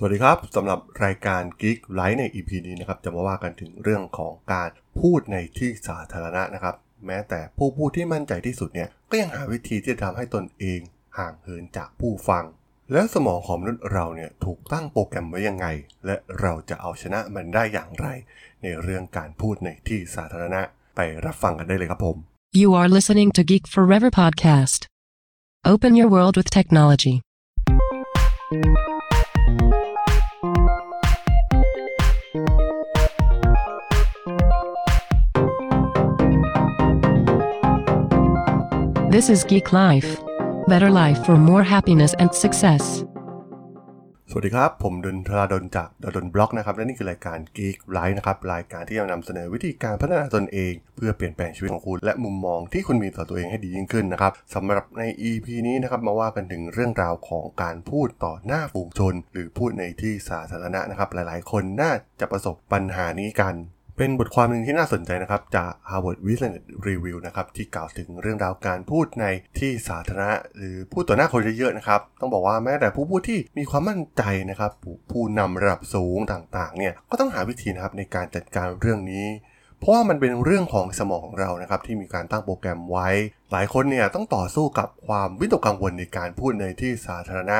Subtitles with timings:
[0.00, 6.74] สวัสดีครับสำหรับรายการ Geek Live ใน EP นี้นะครับจะมาว่ากันถึงเรื่องของการพูดในที่สาธารณะนะครับ
[7.06, 10.80] แม้แต่ผู้พูดที่มั่นใจที่สุดเนี่ยก็ยังหาวิธีที่จะทำให้ตนเอง
[11.18, 12.44] ห่างเหินจากผู้ฟัง
[12.92, 15.66] แล้วสมองของมนุษย์เราเนี่ยถูกตั้งโปรแกรมไว้ยังไง
[16.06, 18.06] และเราจะเอาชนะมันได้อย่างไร
[18.62, 20.60] ในเรื่องการพูดในที่สาธารณะ
[20.96, 22.16] ไปรับฟังกันได้เลยครับผม
[22.60, 24.80] You are listening to Geek Forever podcast.
[25.72, 27.14] Open your world with technology.
[39.14, 40.10] This is Geek Life.
[40.66, 42.84] Better life for more happiness and success.
[44.30, 61.50] สวัสดีครับ ผมดนทราดนจากดนบล็อกนะครับ และนี่คือรายการ Geek Life นะครับ รายการที่จะนำเสนอวิธีการพัฒนาตนเอง เพื่อเปลี่ยนแปลงชีวิตของคุณ และมุมมองที่คุณมีต่อตัวเองให้ดียิ่งขึ้นนะครับสำหรับใน EP นี้นะครับ มาว่ากันถึงเรื่องราวของการพูดต่อหน้าฝูงชน หรือพูดในที่สาธารณะนะครับ หลาย ๆ
[61.50, 63.54] คนน่าจะประสบปัญหานี้กัน
[63.98, 69.26] เป็นบทความหนึ่งที่น่าสนใจนะครับ จาก Harvard Business Review นะครับ ที่กล่าวถึงเรื่องราวการพูดใน
[69.58, 74.72] ที่สาธารณะ หรือพูดต่อหน้าคนเยอะๆนะครับ ต้องบอกว่าแม้แต่ผู้พูดที่มีความมั่นใจนะครับ
[75.10, 79.26] ผู้นำระดับสูงต่างๆเนี่ยก็ต้องหาวิธีนะครับในการจัดการเรื่องนี้
[79.78, 83.08] เพราะว่ามันเป็นเรื่องของสมองของเรานะครับที่มีการตั้งโปรแกรมไว้
[83.52, 87.58] หลายคนเนี่ยต้องต่อสู้กับความวิตกกังวลในการพูดในที่สาธารณะ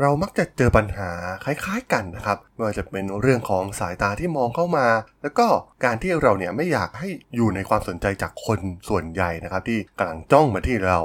[0.00, 1.10] เรามักจะเจอปัญหา
[1.44, 4.86] คล้ายๆกันนะครับไม่ว่าจะเป็นเรื่องของสายตาที่มองเข้ามา
[5.22, 5.46] แล้วก็
[5.84, 10.98] การที่เราเนี่ยไม่อยากให้อยู่ในความสนใจจากคนส่วนใหญ่นะครับ ที่กำลังจ้องมาที่เรา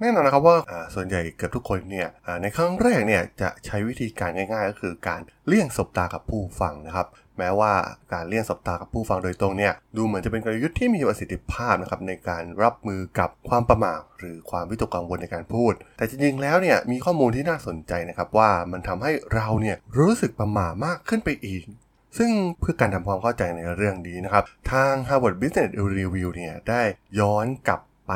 [0.00, 0.56] แน่นอนนะครับว่า
[0.94, 2.08] ส่วนใหญ่เกือบทุกคนเนี่ย
[2.42, 7.06] ในครั้งแรกเนี่ยจะใช้วิธีการง่าย ๆ ก็คือการเลี่ยงสบตากับผู้ฟังนะครับ
[7.38, 7.72] แม้ว่า
[8.12, 21.62] การเลี่ยงสบตากับผู้ฟังโดยตรงเนี่ยดูเหมือนจะเป็นกลยุทธ์ที่มีประสิทธิภาพนะครับในการรับมือกับความประมาทหรือความวิตกกังวลในการพูด แต่จริงๆแล้วเนี่ยมีข้อมูลที่น่าสนใจนะครับว่ามันทำให้เราเนี่ยรู้สึกประมาทมากขึ้นไปอีก
[22.18, 26.82] ซึ่งเพื่อการทำความเข้าใจในเรื่องนี้นะครับ ทาง Harvard Business Review เนี่ยได้
[27.20, 28.12] ย้อนกลับไป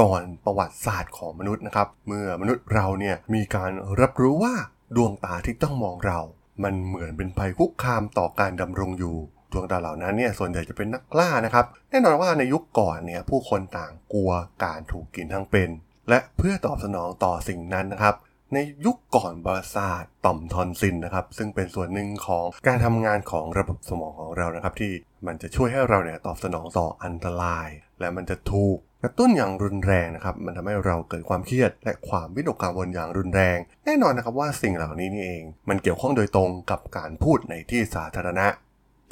[0.00, 4.54] ก่อนประวัติศาสตร์ของมนุษย์นะครับ เมื่อมนุษย์เราเนี่ยมีการรับรู้ว่า
[4.96, 6.20] ดวงตาที่ต้องมองเรา
[6.62, 9.16] มันเหมือนเป็นภัยคุกคามต่อการดำรงอยู่
[9.52, 14.30] ดวงตาเหล่านั้นเนี่ยส่วนใหญ่จะเป็นนักล่านะครับ แน่นอนว่าในยุคก่อนเนี่ยผู้คนต่างกลัว
[14.64, 15.70] การถูกกินทั้งเป็น
[16.08, 18.14] และเพื่อตอบสนองต่อสิ่งนั้นนะครับ
[18.54, 24.92] ในยุคก่อนประสาทต่อมทอนซิลนะครับ ซึ่งเป็นส่วนหนึ่งของการทำงานของระบบสมองของเรานะครับ ที่
[25.26, 27.68] มันจะช่วยให้เราเนี่ยตอบสนองต่ออันตราย
[28.00, 38.46] และมันจะถูก กระตุ้นอย่างรุนแรงนะครับมันทำให้เราเกิดความเครียด และความวิตกกังวลอย่างรุนแรง แน่นอนนะครับว่าสิ่งเหล่านี้นี่เอง มันเกี่ยวข้องโดยตรงกับการพูดในที่สาธารณะ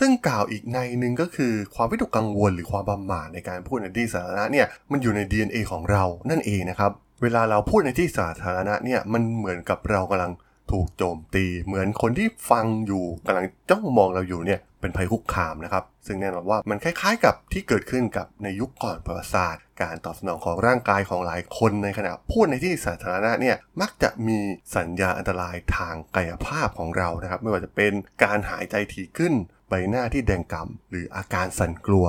[0.01, 10.33] ซึ่งกล่าวอีกในหนึ่งก็คือความวิตกกังวลหรือความประมาทในการพูดในที่สาธารณะเนี่ยมันอยู่ใน DNA ของเรานั่นเองนะครับเวลาเราพูดในที่สาธารณะเนี่ยมันเหมือนกับเรากำลัง
[10.71, 24.39] ถูกโจมตี เหมือนคนที่ฟังอยู่กำลังจ้องมองเราอยู่เนี่ยเป็นภัยคุกคามนะครับ ซึ่งแน่นอนว่ามันคล้ายๆกับที่เกิดขึ้นกับในยุคก่อนประวัติศาสตร์ การตอบสนองของร่างกายของหลายคนในขณะพูดในที่สาธารณะเนี่ยมักจะมี
[24.77, 27.93] สัญญาอันตรายทางกายภาพของเรานะครับ ไม่ว่าจะเป็น
[28.25, 29.33] การหายใจถี่ขึ้น
[29.69, 32.07] ใบหน้าที่แดงกำ่ำหรืออาการสั่นกลัว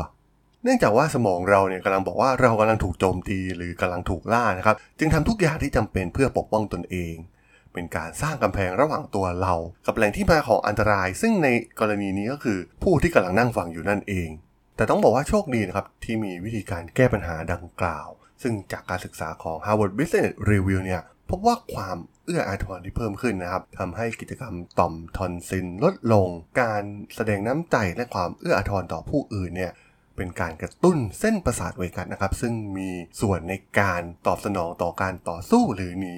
[0.64, 7.16] เนื่องจากว่าสมองเราเนี่ยกำลังบอกว่าเรากำลังถูกโจมตีหรือกำลังถูกล่านะครับ จึงทำทุกอย่างที่จำเป็นเพื่อปกป้องตนเอง
[7.74, 9.54] เป็นการสร้างกำแพงระหว่างตัวเรา
[9.86, 11.48] กับแหล่งที่มาของอันตราย ซึ่งใน
[11.80, 14.30] กรณีนี้ก็คือผู้ที่กำลังนั่งฟังอยู่นั่นเอง
[14.76, 18.08] แต่ต้องบอกว่าโชคดีนะครับ ที่มีวิธีการแก้ปัญหาดังกล่าว
[18.42, 26.28] ซึ่งจากการศึกษาของ Harvard Business Review เนี่ยพบว่าความเอื้ออาทรที่เพิ่มขึ้นนะครับทำให้กิจกรรมต่อมทอนซิลลดลง
[26.62, 26.84] การ
[27.16, 29.72] แสดงน้ำใจและความเอื้ออาทรต่อผู้อื่นเนี่ย
[30.18, 32.90] เป็นการกระตุ้นเส้นประสาทเวกัสนะครับ ซึ่งมี
[33.22, 36.16] ส่วนในการตอบสนองต่อการต่อสู้หรือหนี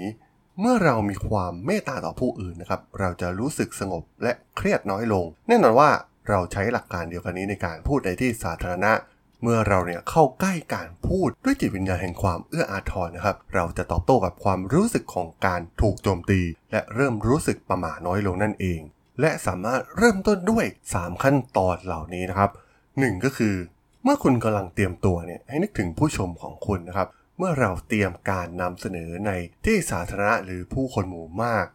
[0.59, 5.89] เมื่อเรามีความเมตตาต่อผู้อื่นนะครับ เราจะรู้สึกสงบและเครียดน้อยลง แน่นอนว่า
[6.29, 8.91] เราใช้หลักการเดียวกันนี้ในการพูดในที่สาธารณะ
[9.41, 18.79] เมื่อเราเนี่ยเข้าใกล้การพูดด้วยจิตวิญญาณแห่งความเอื้ออาทรนะครับ เราจะตอบโต้กับความรู้สึกของการถูกโจมตี และเริ่มรู้สึกประหม่าน้อยลงนั่นเอง
[19.21, 22.49] และสามารถเริ่มต้นด้วย 3 ขั้นตอนเหล่านี้นะครับ
[22.87, 23.55] 1 ก็คือ
[24.03, 27.07] เมื่อคุณกำลังเตรียมตัวเนี่ยให้นึกถึงผู้ชมของคุณนะครับ
[27.37, 29.31] เมื่อเราเตรียมการนำเสนอใน
[29.65, 31.67] ที่สาธารณะหรือผู้คนหมู่มาก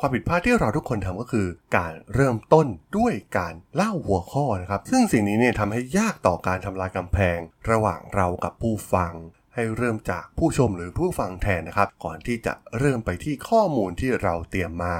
[0.00, 2.66] ความผิดพลาดที่เราทุกคนทำก็คือ การเริ่มต้น
[2.96, 7.38] ด้วยการเล่าหัวข้อนะครับ ซึ่งสิ่งนี้เนี่ยทำให้ยากต่อการทำลายกำแพง
[7.70, 9.12] ระหว่างเรากับผู้ฟัง
[9.54, 14.96] ให้เริ่มจากผู้ชมหรือผู้ฟังแทนนะครับ ก่อนที่จะเริ่มไปที่ข้อมูลที่เราเตรียมมา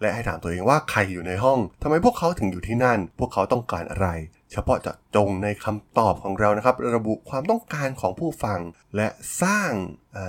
[0.00, 4.08] และให้ถามตัวเองว่าใครอยู่ในห้องทำไมพวกเขาถึงอยู่ที่นั่น พวกเขาต้องการอะไร
[4.52, 8.60] เฉพาะเจาะจงในคำตอบของเรานะครับ ระบุความต้องการของผู้ฟัง
[8.96, 9.08] และ
[9.42, 9.72] สร้าง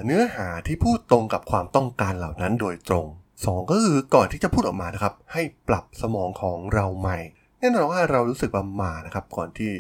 [0.06, 3.06] เนื้อหาที่พูดตรงกับความต้องการเหล่านั้นโดยตรง
[3.40, 7.18] 2 ก็คือก่อนที่จะพูดออกมานะครับ ให้ปรับสมองของเราใหม่
[7.60, 9.72] แน่นอนว่าเรารู้สึกประหม่านะครับ ก่อนที่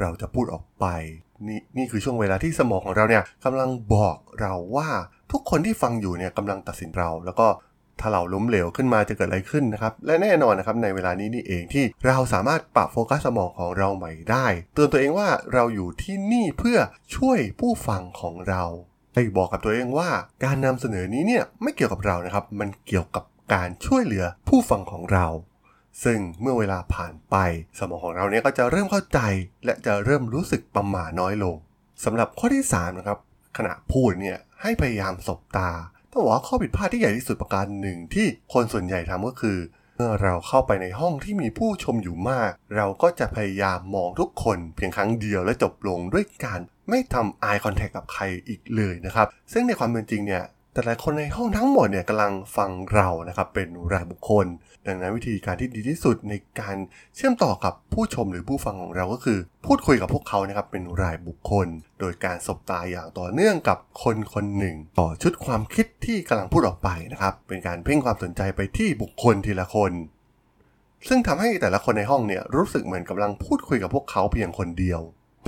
[0.00, 0.86] เราจะพูดออกไป
[1.48, 4.88] นี่นี่คือช่วงเวลาที่สมองของเราเนี่ยกำลังบอกเราว่า
[5.32, 7.46] ทุกคนที่ฟังอยู่เนี่ยกำลังตัดสินเรา แล้วก็
[8.00, 16.78] ถ้าเราล้มเหลวขึ้นมาจะเกิดอะไรขึ้นนะครับ และแน่นอนนะครับในเวลานี้นี่เองที่เราสามารถปรับโฟกัสสมองของเราใหม่ได้เตือนตัวเองว่าเราอยู่ที่นี่เพื่อ
[17.16, 18.64] ช่วยผู้ฟังของเรา
[19.14, 20.10] ให้บอกกับตัวเองว่า
[20.44, 23.24] การนำเสนอนี้เนี่ยไม่เกี่ยวกับเรานะครับ มันเกี่ยวกับ
[23.54, 25.26] การช่วยเหลือผู้ฟังของเรา
[26.04, 27.36] ซึ่งเมื่อเวลาผ่านไป
[27.78, 29.20] สมองของเราเนี่ยก็จะเริ่มเข้าใจ
[29.64, 31.56] และจะเริ่มรู้สึกประหม่าน้อยลง
[32.04, 33.18] สำหรับข้อที่3นะครับ
[33.56, 35.70] ขณะพูดเนี่ยให้พยายามสบตา
[36.12, 39.58] ต้องบอกว่าข้อผิดพลาดที่ใหญ่ที่สุดประการหนึ่งที่คนส่วนใหญ่ทำก็คือ
[39.96, 50.44] เมื่อเราเข้าไปในห้องที่มีผู้ชมอยู่มาก เราก็จะพยายามมองทุกคนเพียงครั้งเดียวและจบลงด้วยการไม่ทำ eye contact กับใครอีกเลยนะครับ ซึ่งในความเป็นจริงเนี่ย
[50.78, 54.46] แต่หละคนในห้องทั้งหมดเนี่ยกำลังฟังเรานะครับเป็นรายบุคคล
[54.86, 56.76] ดังนั้นวิธีการที่ดีที่สุดในการ
[57.16, 61.66] เชื่อมต่อกับผู้ชมหรือผู้ฟังของเราก็คือ พูดคุยกับพวกเขานะครับเป็นรายบุคคล
[62.00, 69.92] โดยการสบตาอย่างต่อเนื่องกับคนคนหนึ่ง ต่อชุดความคิดที่กำลังพูดออกไปนะครับเป็นการเพ่งความสนใจไปที่บุคคลทีละคน
[71.08, 75.00] ซึ่งทำให้แต่ละคนในห้องเนี่ยรู้สึกเหมือนกำลังพูดคุยกับพวกเขาเพียงคนเดียว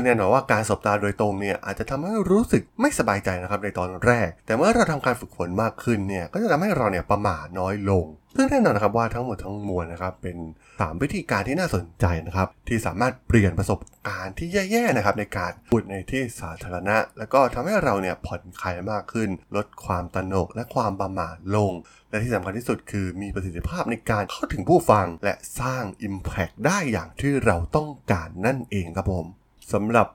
[0.04, 8.06] แน่นอนว่าการสบตาโดยตรงเนี่ยอาจจะทำให้รู้สึกไม่สบายใจนะครับในตอนแรก แต่เมื่อเราทำการฝึกฝนมากขึ้นเนี่ยก็จะทำให้เราเนี่ยประมาทน้อยลง
[8.36, 10.36] ซึ่งแน่นอนนะครับว่าทั้งหมดทั้งมวลนะครับเป็น
[10.70, 21.72] 3 วิธีการที่น่าสนใจนะครับที่สามารถเปลี่ยนประสบการณ์ที่แย่ๆนะครับในการพูดในที่สาธารณะ แล้วก็ทำให้เราเนี่ยผ่อนคลายมากขึ้น ลดความตนกและความประมาทลง
[22.10, 29.26] และที่สำคัญที่สุดคือมีประสิทธิภาพในการเข้าถึงผู้ฟัง และสร้าง Impact ได้อย่างที่เราต้องการนั่นเองครับผม
[29.72, 30.06] สำหรับ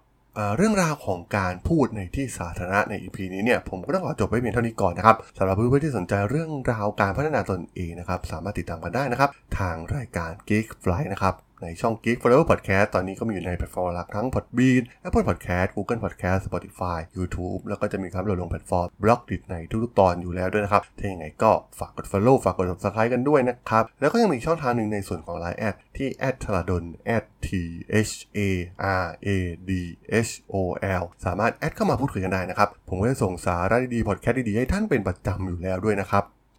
[0.57, 9.30] เรื่องราวของการพูดในที่สาธารณะใน EP นี้เนี่ยผมก็ต้องขอจบไว้เพียงเท่านี้ก่อนนะครับสำหรับเพื่อนๆที่สนใจเรื่องราวการพัฒนาตนเองนะครับสามารถติดตามกันได้นะครับ
[9.60, 17.00] ทางรายการ Geek Life นะครับ ในช่อง Geek Forever Podcast ตอนนี้ก็มีอยู่ในแพลตฟอร์มหลักทั้ง Podbean Apple Podcast Google Podcast Spotify
[17.18, 26.84] YouTube แล้วก็จะมีครับโหลดลงแพลตฟอร์ม Blockdit ในทุกๆตอนอยู่แล้วด้วยนะครับ ถ้าอย่างไรก็ฝากกด Follow ฝากกด Subscribe กันด้วยนะครับ แล้วก็ยังมีช่องทางหนึ่งในส่วนของ Line แอดที่ at ธราดล
[27.46, 27.48] t
[28.12, 28.40] h a
[29.01, 29.28] r a
[29.69, 29.72] d
[30.28, 30.56] h o
[31.01, 36.25] l สามารถ add เข้ามาพูดคุยกันได้นะครับ ผมก็จะส่งสาระดีๆพอดแคสต์ดีๆให้ท่านเป็นประจำอยู่แล้วด้วยนะครับ